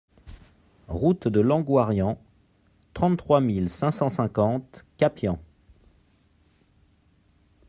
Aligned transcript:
Route 0.87 1.27
de 1.27 1.39
Langoiran, 1.41 2.17
trente-trois 2.95 3.39
mille 3.39 3.69
cinq 3.69 3.91
cent 3.91 4.09
cinquante 4.09 4.83
Capian 4.97 5.39